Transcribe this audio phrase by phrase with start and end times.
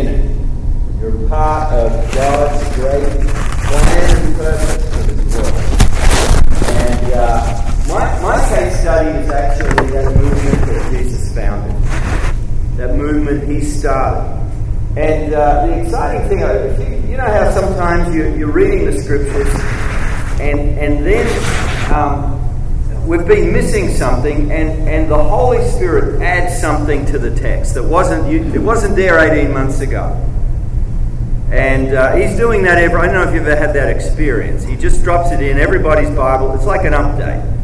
[0.00, 1.00] in it.
[1.00, 3.20] You're part of God's great
[3.68, 5.54] plan and purpose for this world.
[6.66, 11.82] And uh, my, my case study is actually that movement that Jesus founded,
[12.76, 14.34] that movement he started.
[14.96, 18.98] And uh, the exciting thing, uh, you, you know how sometimes you, you're reading the
[19.00, 19.52] scriptures
[20.40, 22.27] and, and then um,
[23.08, 27.82] we've been missing something, and, and the Holy Spirit adds something to the text that
[27.82, 30.12] wasn't it wasn't there 18 months ago.
[31.50, 33.00] And uh, he's doing that every.
[33.00, 34.62] I don't know if you've ever had that experience.
[34.62, 36.54] He just drops it in everybody's Bible.
[36.54, 37.56] It's like an update.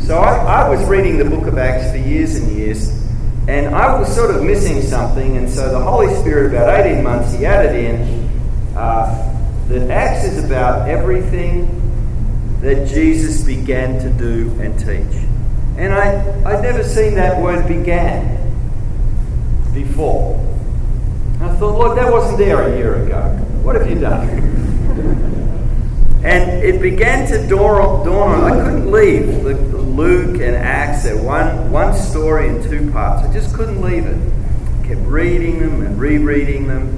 [0.00, 2.90] So I, I was reading the book of Acts for years and years,
[3.46, 5.36] and I was sort of missing something.
[5.36, 8.28] And so the Holy Spirit, about 18 months, he added in
[8.76, 9.38] uh,
[9.68, 11.81] that Acts is about everything
[12.62, 15.22] that Jesus began to do and teach.
[15.76, 18.38] And I, I'd never seen that word began
[19.74, 20.38] before.
[21.40, 23.20] I thought, Lord, that wasn't there a year ago.
[23.62, 24.28] What have you done?
[26.24, 28.40] and it began to dawn, on.
[28.40, 28.46] Me.
[28.46, 31.04] I couldn't leave the, Luke and Acts.
[31.04, 33.28] They're one, one story in two parts.
[33.28, 34.16] I just couldn't leave it.
[34.16, 36.96] I kept reading them and rereading them.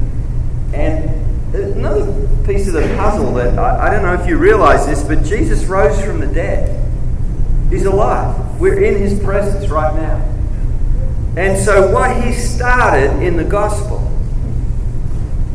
[0.73, 1.24] And
[1.55, 5.25] another piece of the puzzle that I, I don't know if you realize this, but
[5.25, 6.81] Jesus rose from the dead.
[7.71, 8.61] He's alive.
[8.61, 10.17] We're in his presence right now.
[11.37, 14.01] And so, what he started in the gospel,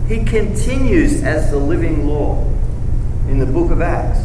[0.08, 2.44] he continues as the living law
[3.30, 4.20] in the book of Acts.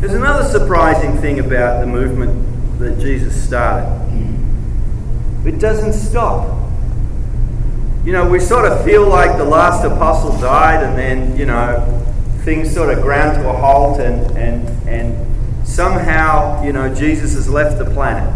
[0.00, 4.06] There's another surprising thing about the movement that Jesus started
[5.46, 6.65] it doesn't stop
[8.06, 11.84] you know, we sort of feel like the last apostle died and then, you know,
[12.44, 17.48] things sort of ground to a halt and, and, and somehow, you know, Jesus has
[17.48, 18.32] left the planet.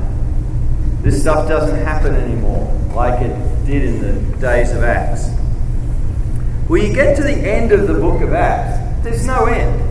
[1.03, 5.29] This stuff doesn't happen anymore like it did in the days of Acts.
[6.69, 9.87] Well, you get to the end of the book of Acts, there's no end.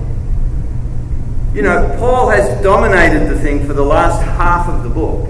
[1.55, 5.29] You know, Paul has dominated the thing for the last half of the book.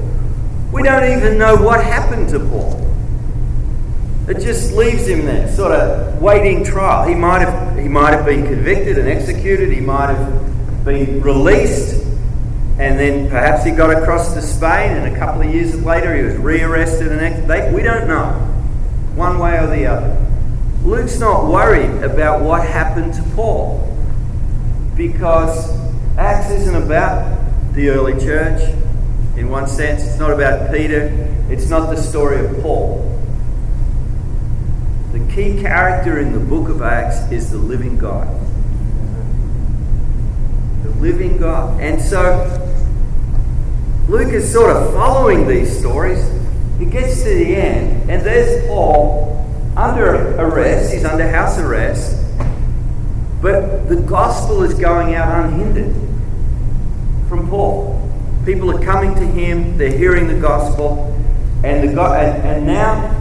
[0.71, 2.88] We don't even know what happened to Paul.
[4.29, 7.07] It just leaves him there, sort of waiting trial.
[7.07, 9.71] He might have, he might have been convicted and executed.
[9.71, 11.95] He might have been released,
[12.77, 14.97] and then perhaps he got across to Spain.
[14.97, 18.33] And a couple of years later, he was rearrested and ex- we don't know,
[19.15, 20.23] one way or the other.
[20.83, 23.97] Luke's not worried about what happened to Paul
[24.95, 25.75] because
[26.19, 27.35] Acts isn't about
[27.73, 28.61] the early church
[29.37, 30.03] in one sense.
[30.05, 31.07] It's not about Peter.
[31.49, 33.18] It's not the story of Paul
[35.39, 38.27] key character in the book of Acts is the living God.
[40.83, 41.79] The living God.
[41.79, 42.45] And so
[44.09, 46.19] Luke is sort of following these stories.
[46.77, 50.91] He gets to the end, and there's Paul under arrest.
[50.91, 52.17] He's under house arrest.
[53.41, 55.95] But the gospel is going out unhindered
[57.29, 57.95] from Paul.
[58.45, 61.15] People are coming to him, they're hearing the gospel,
[61.63, 63.18] and, the and, and now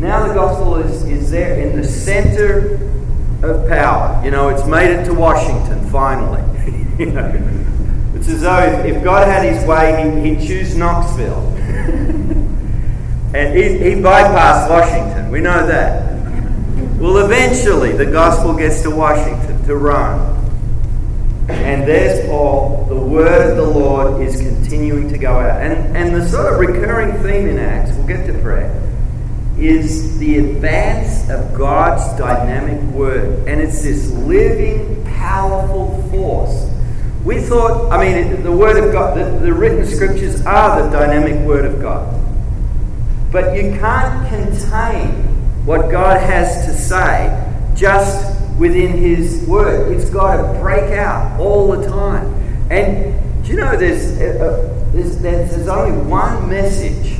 [0.00, 2.90] now the gospel is, is there in the center
[3.42, 4.22] of power.
[4.24, 6.40] You know, it's made it to Washington finally.
[6.98, 7.32] you know,
[8.14, 11.46] it's as though if, God had his way, he, he'd choose Knoxville.
[13.34, 15.30] and he'd, he'd bypass Washington.
[15.30, 16.10] We know that.
[16.98, 20.38] Well, eventually the gospel gets to Washington, to Rome.
[21.48, 22.86] And there's Paul.
[22.88, 25.60] The word of the Lord is continuing to go out.
[25.60, 28.89] And, and the sort of recurring theme in Acts, we'll get to prayer
[29.62, 33.46] is the advance of God's dynamic word.
[33.48, 36.68] And it's this living, powerful force.
[37.24, 41.46] We thought, I mean, the word of God, the, the written scriptures are the dynamic
[41.46, 42.16] word of God.
[43.30, 45.10] But you can't contain
[45.64, 47.36] what God has to say
[47.76, 49.92] just within His Word.
[49.92, 52.26] It's got to break out all the time.
[52.70, 57.19] And do you know there's, uh, uh there's, there's only one message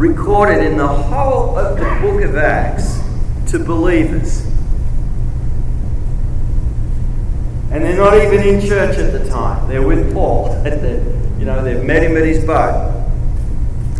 [0.00, 3.00] recorded in the whole of the book of Acts
[3.50, 4.40] to believers.
[7.70, 9.68] And they're not even in church at the time.
[9.68, 10.56] They're with Paul.
[11.38, 12.96] you know, they've met him at his boat.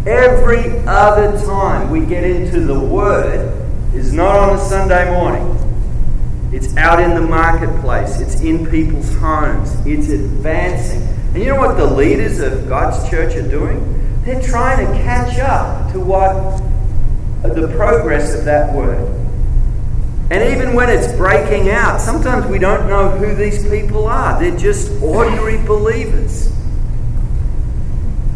[0.06, 3.54] Every other time we get into the Word
[3.94, 5.54] is not on a Sunday morning.
[6.50, 8.20] It's out in the marketplace.
[8.20, 9.76] It's in people's homes.
[9.84, 11.02] It's advancing.
[11.34, 14.00] And you know what the leaders of God's church are doing?
[14.24, 16.36] They're trying to catch up to what
[17.42, 19.16] uh, the progress of that word.
[20.30, 24.38] And even when it's breaking out, sometimes we don't know who these people are.
[24.38, 26.52] They're just ordinary believers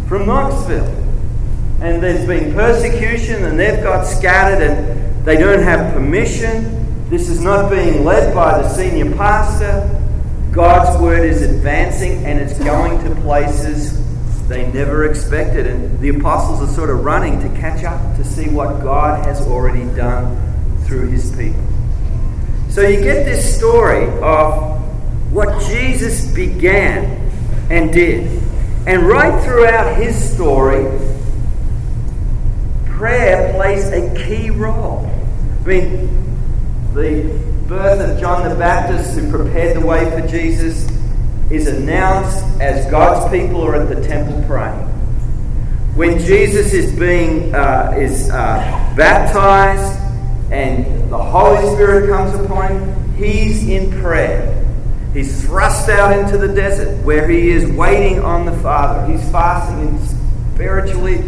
[0.09, 0.89] from Knoxville.
[1.81, 7.09] And there's been persecution and they've got scattered and They don't have permission.
[7.11, 9.89] This is not being led by the senior pastor.
[10.51, 14.04] God's word is advancing and it's going to places
[14.49, 15.67] they never expected.
[15.67, 19.41] And the apostles are sort of running to catch up to see what God has
[19.47, 20.37] already done
[20.85, 21.63] through his people.
[22.69, 27.31] So you get this story of what Jesus began
[27.71, 28.43] and did.
[28.87, 30.85] And right throughout his story,
[32.87, 35.11] prayer plays a key role.
[35.63, 37.23] I mean, the
[37.67, 40.87] birth of John the Baptist, who prepared the way for Jesus,
[41.55, 44.87] is announced as God's people are at the temple praying.
[45.95, 50.01] When Jesus is being uh, is uh, baptized
[50.51, 54.51] and the Holy Spirit comes upon him, he's in prayer.
[55.13, 59.07] He's thrust out into the desert where he is waiting on the Father.
[59.07, 61.23] He's fasting and spiritually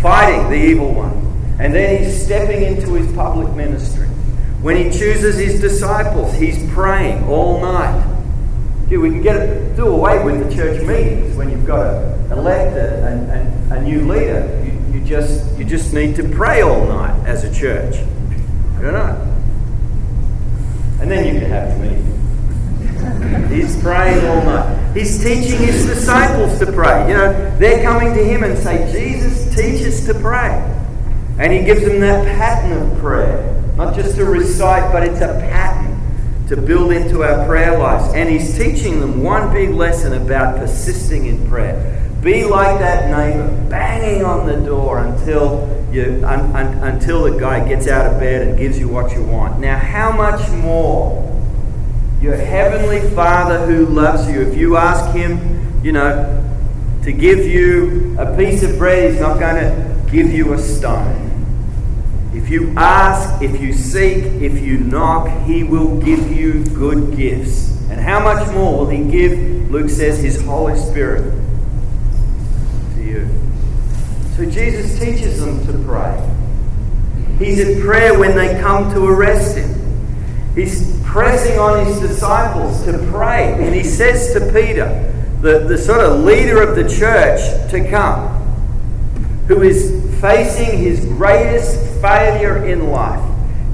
[0.00, 1.56] fighting the evil one.
[1.58, 4.06] And then he's stepping into his public ministry.
[4.62, 8.13] When he chooses his disciples, he's praying all night.
[8.94, 12.32] Gee, we can get it, do away with the church meetings when you've got to
[12.32, 14.46] elect a, a, a, new leader.
[14.64, 17.96] You, you, just, you just need to pray all night as a church.
[18.76, 19.36] You know?
[21.00, 23.48] And then you can have your meeting.
[23.50, 24.96] He's praying all night.
[24.96, 27.08] He's teaching his disciples to pray.
[27.08, 30.52] You know, they're coming to him and say, Jesus, teach us to pray.
[31.40, 33.60] And he gives them that pattern of prayer.
[33.76, 35.73] Not just to recite, but it's a pattern
[36.48, 38.12] to build into our prayer lives.
[38.14, 42.00] And he's teaching them one big lesson about persisting in prayer.
[42.22, 47.66] Be like that neighbor, banging on the door until you, un, un, until the guy
[47.68, 49.60] gets out of bed and gives you what you want.
[49.60, 51.22] Now, how much more
[52.20, 56.40] your heavenly Father who loves you, if you ask him, you know,
[57.02, 61.23] to give you a piece of bread, he's not going to give you a stone.
[62.34, 67.70] If you ask, if you seek, if you knock, he will give you good gifts.
[67.90, 71.32] And how much more will he give, Luke says, his Holy Spirit
[72.94, 73.28] to you?
[74.36, 76.30] So Jesus teaches them to pray.
[77.38, 79.72] He's in prayer when they come to arrest him.
[80.54, 83.54] He's pressing on his disciples to pray.
[83.64, 88.28] And he says to Peter, the, the sort of leader of the church, to come,
[89.46, 93.20] who is facing his greatest failure in life.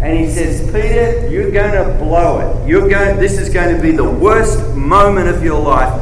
[0.02, 2.68] And he says, Peter, you're going to blow it.
[2.68, 5.92] You're going, this is going to be the worst moment of your life,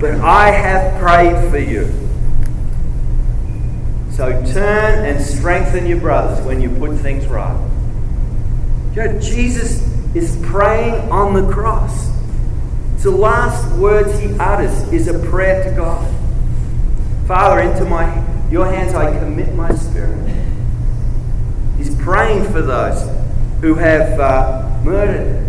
[0.00, 1.84] but I have prayed for you.
[4.10, 7.68] So turn and strengthen your brothers when you put things right.
[8.94, 12.10] You know, Jesus is praying on the cross.
[13.02, 16.10] The last words he utters is a prayer to God.
[17.26, 20.28] Father, into my your hands I commit my spirit.
[21.76, 23.08] He's praying for those
[23.60, 25.46] who have uh, murdered.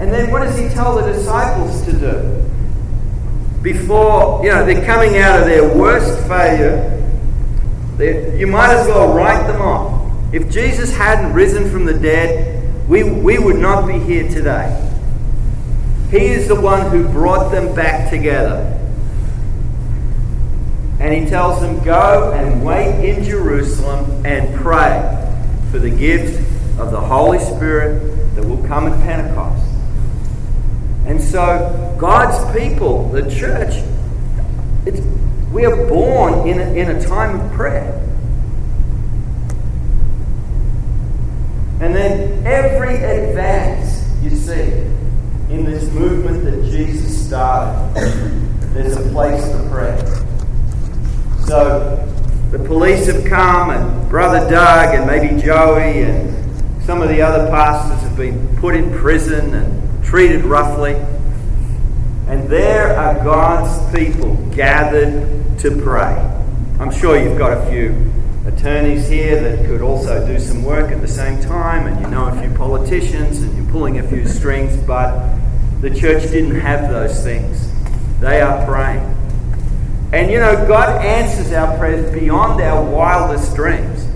[0.00, 2.48] And then what does he tell the disciples to do?
[3.62, 6.98] Before, you know, they're coming out of their worst failure,
[8.36, 10.10] you might as well write them off.
[10.32, 14.88] If Jesus hadn't risen from the dead, we, we would not be here today.
[16.10, 18.81] He is the one who brought them back together.
[21.02, 25.18] And he tells them, Go and wait in Jerusalem and pray
[25.72, 26.38] for the gift
[26.78, 29.66] of the Holy Spirit that will come at Pentecost.
[31.04, 33.82] And so, God's people, the church,
[35.50, 37.98] we are born in a, in a time of prayer.
[41.80, 44.70] And then every advance you see
[45.52, 47.92] in this movement that Jesus started,
[48.72, 50.21] there's a place for prayer.
[51.52, 52.08] So
[52.50, 57.46] the police have come, and Brother Doug, and maybe Joey, and some of the other
[57.50, 60.94] pastors have been put in prison and treated roughly.
[62.26, 66.14] And there are God's people gathered to pray.
[66.80, 68.10] I'm sure you've got a few
[68.46, 72.28] attorneys here that could also do some work at the same time, and you know
[72.28, 75.36] a few politicians, and you're pulling a few strings, but
[75.82, 77.70] the church didn't have those things.
[78.20, 79.21] They are praying.
[80.12, 84.06] And you know, God answers our prayers beyond our wildest dreams.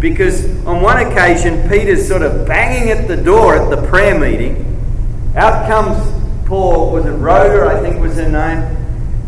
[0.00, 4.68] Because on one occasion, Peter's sort of banging at the door at the prayer meeting.
[5.36, 8.82] Out comes Paul, was it Rhoda, I think was her name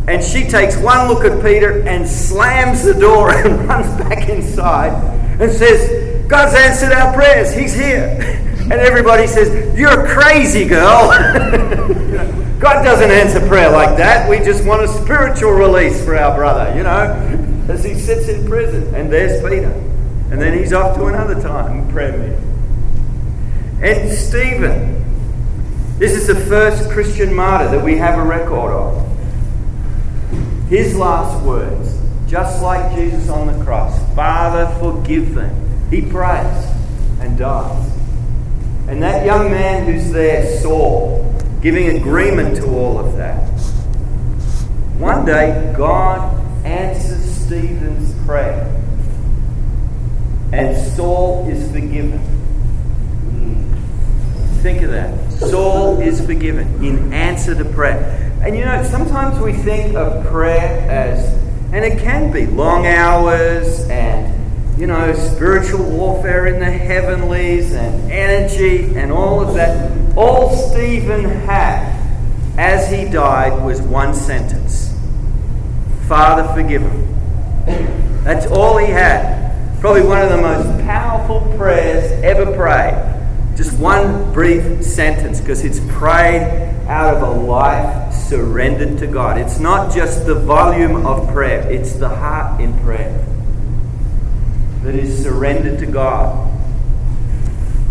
[0.07, 4.93] and she takes one look at Peter and slams the door and runs back inside
[5.39, 7.53] and says, God's answered our prayers.
[7.53, 8.41] He's here.
[8.65, 11.09] And everybody says, You're crazy, girl.
[12.59, 14.27] God doesn't answer prayer like that.
[14.27, 18.47] We just want a spiritual release for our brother, you know, as he sits in
[18.47, 18.95] prison.
[18.95, 19.71] And there's Peter.
[20.31, 23.79] And then he's off to another time prayer meeting.
[23.83, 24.95] And Stephen,
[25.99, 29.05] this is the first Christian martyr that we have a record of.
[30.69, 31.95] His last words,
[32.27, 35.89] just like Jesus on the cross Father, forgive them.
[35.91, 36.65] He prays
[37.19, 37.94] and dies.
[38.87, 43.41] And that young man who's there, Saul, giving agreement to all of that.
[44.99, 48.71] One day, God answers Stephen's prayer,
[50.53, 52.19] and Saul is forgiven.
[53.29, 53.73] Hmm.
[54.61, 55.31] Think of that.
[55.31, 58.31] Saul is forgiven in answer to prayer.
[58.41, 61.33] And you know, sometimes we think of prayer as,
[61.73, 64.34] and it can be long hours and
[64.77, 70.17] you know, spiritual warfare in the heavenlies and energy and all of that.
[70.17, 71.93] All Stephen had
[72.57, 74.93] as he died was one sentence
[76.07, 78.23] Father, forgive him.
[78.23, 79.79] That's all he had.
[79.81, 83.57] Probably one of the most powerful prayers ever prayed.
[83.57, 86.43] Just one brief sentence because it's prayed
[86.87, 89.39] out of a life surrendered to God.
[89.39, 93.34] It's not just the volume of prayer, it's the heart in prayer
[94.85, 96.51] that is surrendered to God.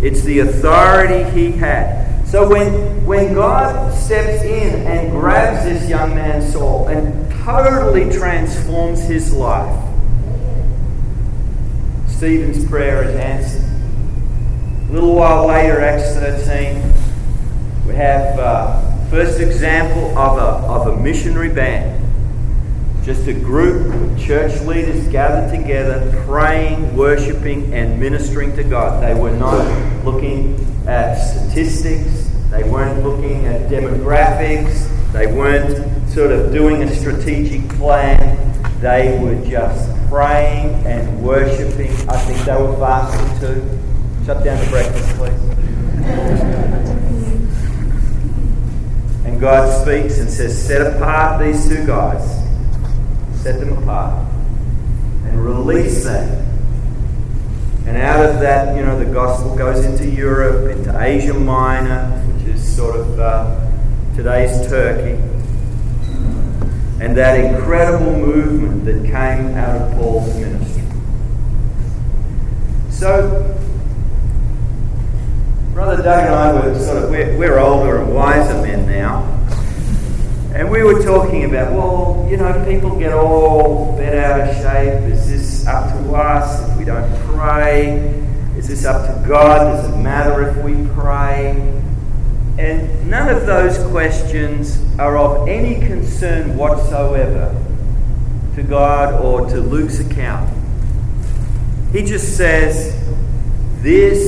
[0.01, 2.25] It's the authority he had.
[2.29, 9.03] So when, when God steps in and grabs this young man Saul and totally transforms
[9.03, 9.77] his life,
[12.07, 13.69] Stephen's prayer is answered.
[14.89, 21.03] A little while later, Acts 13, we have uh, first example of a, of a
[21.03, 22.04] missionary band
[23.05, 29.03] just a group of church leaders gathered together, praying, worshipping, and ministering to God.
[29.03, 29.63] They were not
[30.07, 30.57] looking
[30.87, 38.41] at statistics, they weren't looking at demographics, they weren't sort of doing a strategic plan.
[38.81, 41.93] They were just praying and worshipping.
[42.09, 43.79] I think they were fasting too.
[44.25, 45.41] Shut down the breakfast, please.
[49.27, 52.44] And God speaks and says, Set apart these two guys
[53.45, 54.27] set them apart,
[55.27, 56.47] and release them.
[57.87, 62.49] And out of that, you know, the gospel goes into Europe, into Asia Minor, which
[62.49, 63.71] is sort of uh,
[64.17, 65.21] today's Turkey.
[67.03, 70.83] And that incredible movement that came out of Paul's ministry.
[72.89, 73.55] So,
[75.75, 78.84] Brother Doug and I were sort of, we're, we're older and wiser men
[80.75, 85.09] we were talking about, well, you know, people get all bent out of shape.
[85.09, 87.99] Is this up to us if we don't pray?
[88.57, 89.77] Is this up to God?
[89.77, 91.51] Does it matter if we pray?
[92.59, 97.55] And none of those questions are of any concern whatsoever
[98.57, 100.53] to God or to Luke's account.
[101.93, 103.01] He just says,
[103.81, 104.19] This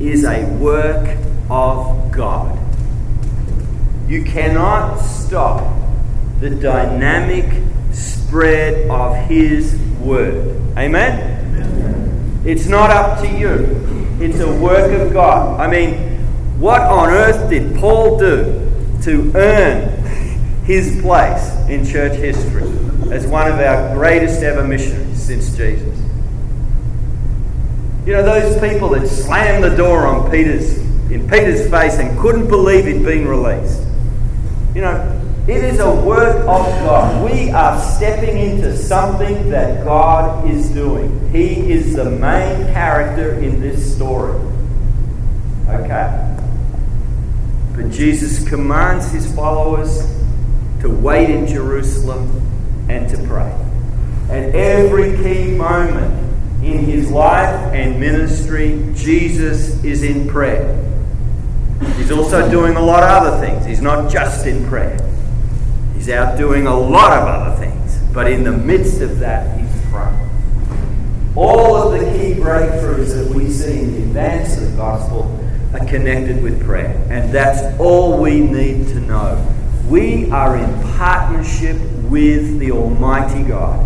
[0.00, 1.18] is a work
[1.50, 2.56] of God.
[4.06, 5.77] You cannot stop
[6.40, 10.56] the dynamic spread of His Word.
[10.76, 11.56] Amen?
[11.56, 12.42] Amen?
[12.44, 15.60] It's not up to you, it's a work of God.
[15.60, 16.18] I mean,
[16.58, 18.70] what on earth did Paul do
[19.02, 19.98] to earn
[20.64, 22.64] his place in church history
[23.12, 25.98] as one of our greatest ever missionaries since Jesus?
[28.04, 30.78] You know, those people that slammed the door on Peter's
[31.10, 33.82] in Peter's face and couldn't believe he'd been released.
[34.74, 35.17] You know,
[35.48, 37.30] it is a work of God.
[37.30, 41.30] We are stepping into something that God is doing.
[41.30, 44.38] He is the main character in this story.
[45.68, 46.36] Okay?
[47.74, 50.00] But Jesus commands his followers
[50.80, 52.28] to wait in Jerusalem
[52.88, 53.52] and to pray.
[54.30, 56.12] At every key moment
[56.62, 60.74] in his life and ministry, Jesus is in prayer.
[61.96, 63.64] He's also doing a lot of other things.
[63.64, 64.98] He's not just in prayer,
[65.98, 67.98] he's out doing a lot of other things.
[68.14, 70.30] But in the midst of that, he's praying.
[71.34, 75.24] All of the key breakthroughs that we see in the advance of the gospel
[75.74, 76.94] are connected with prayer.
[77.10, 79.44] And that's all we need to know.
[79.88, 83.80] We are in partnership with the Almighty God.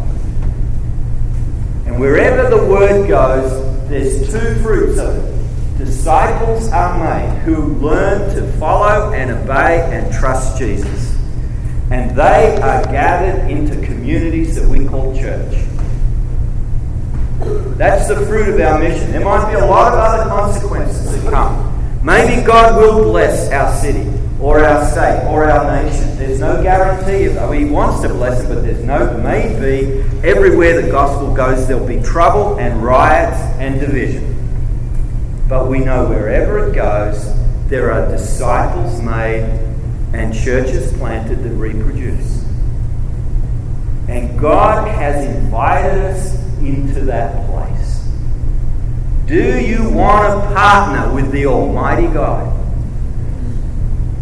[1.86, 5.32] And wherever the word goes, there's two fruits of it
[5.78, 11.12] disciples are made who learn to follow and obey and trust Jesus.
[11.92, 15.54] And they are gathered into communities that we call church.
[17.76, 19.12] That's the fruit of our mission.
[19.12, 22.02] There might be a lot of other consequences that come.
[22.02, 26.16] Maybe God will bless our city, or our state or our nation.
[26.16, 27.52] There's no guarantee of that.
[27.52, 30.00] He wants to bless it, but there's no maybe.
[30.26, 34.34] Everywhere the gospel goes, there'll be trouble and riots and division.
[35.46, 37.30] But we know wherever it goes,
[37.68, 39.61] there are disciples made
[40.12, 42.44] and churches planted that reproduce.
[44.08, 48.06] And God has invited us into that place.
[49.26, 52.58] Do you want to partner with the Almighty God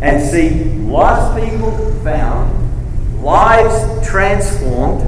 [0.00, 1.72] and see lost people
[2.04, 5.02] found, lives transformed,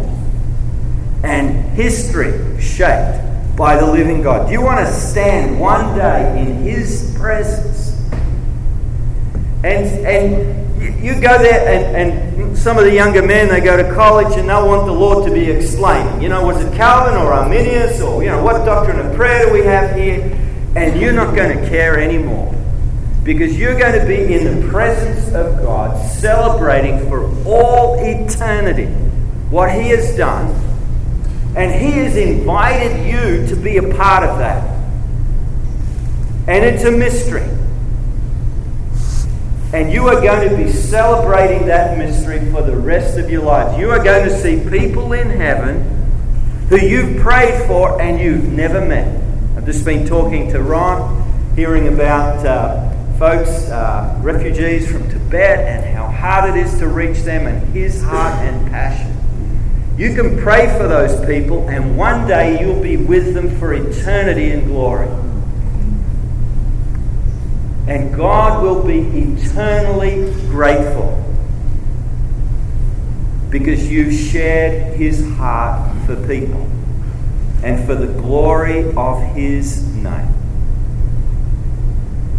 [1.23, 3.23] and history shaped
[3.57, 4.47] by the living God?
[4.49, 7.97] Do you want to stand one day in His presence?
[9.63, 13.95] And, and you go there, and, and some of the younger men, they go to
[13.95, 16.23] college and they'll want the Lord to be explained.
[16.23, 19.53] You know, was it Calvin or Arminius or, you know, what doctrine of prayer do
[19.53, 20.21] we have here?
[20.77, 22.55] And you're not going to care anymore
[23.25, 28.87] because you're going to be in the presence of God, celebrating for all eternity
[29.51, 30.49] what He has done,
[31.57, 34.69] and He has invited you to be a part of that.
[36.49, 37.47] And it's a mystery.
[39.73, 43.79] And you are going to be celebrating that mystery for the rest of your life.
[43.79, 45.83] You are going to see people in heaven
[46.69, 49.09] who you've prayed for and you've never met.
[49.57, 52.45] I've just been talking to Ron, hearing about.
[52.45, 57.73] Uh, folks, uh, refugees from Tibet, and how hard it is to reach them, and
[57.73, 59.17] his heart and passion.
[59.97, 64.51] You can pray for those people, and one day you'll be with them for eternity
[64.51, 65.07] in glory.
[67.87, 71.19] And God will be eternally grateful
[73.51, 76.67] because you've shared his heart for people
[77.63, 80.33] and for the glory of his name.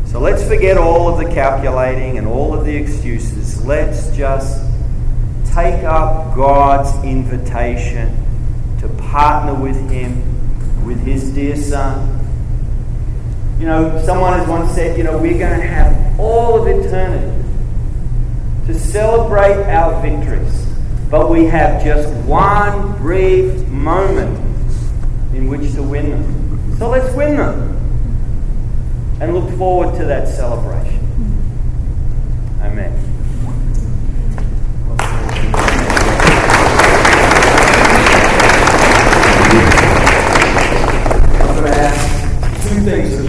[0.06, 3.66] So let's forget all of the calculating and all of the excuses.
[3.66, 4.64] Let's just
[5.54, 8.16] take up God's invitation
[8.80, 12.23] to partner with Him, with His dear Son.
[13.64, 17.32] You know, someone has once said, you know, we're going to have all of eternity
[18.68, 20.66] to celebrate our victories,
[21.10, 24.38] but we have just one brief moment
[25.34, 26.78] in which to win them.
[26.78, 27.80] So let's win them
[29.22, 31.00] and look forward to that celebration.
[32.60, 32.92] Amen.
[41.40, 43.14] I'm going to ask two things